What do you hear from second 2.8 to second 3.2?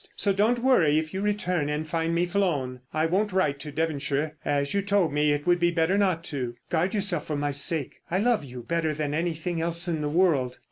I